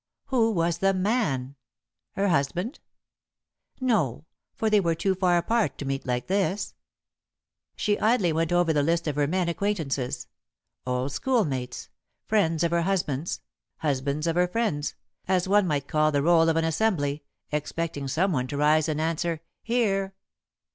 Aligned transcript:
Who 0.33 0.49
was 0.49 0.79
the 0.79 0.95
man? 0.95 1.57
Her 2.13 2.29
husband? 2.29 2.79
No, 3.79 4.25
for 4.55 4.67
they 4.67 4.79
were 4.79 4.95
too 4.95 5.13
far 5.13 5.37
apart 5.37 5.77
to 5.77 5.85
meet 5.85 6.07
like 6.07 6.25
this. 6.25 6.73
She 7.75 7.99
idly 7.99 8.33
went 8.33 8.51
over 8.51 8.73
the 8.73 8.81
list 8.81 9.07
of 9.07 9.15
her 9.15 9.27
men 9.27 9.47
acquaintances 9.47 10.25
old 10.87 11.11
schoolmates, 11.11 11.89
friends 12.25 12.63
of 12.63 12.71
her 12.71 12.81
husband's, 12.81 13.41
husbands 13.77 14.25
of 14.25 14.35
her 14.37 14.47
friends, 14.47 14.95
as 15.27 15.47
one 15.47 15.67
might 15.67 15.87
call 15.87 16.11
the 16.11 16.23
roll 16.23 16.49
of 16.49 16.55
an 16.55 16.65
assembly, 16.65 17.23
expecting 17.51 18.07
someone 18.07 18.47
to 18.47 18.57
rise 18.57 18.89
and 18.89 18.99
answer 18.99 19.41
"Here." 19.61 20.15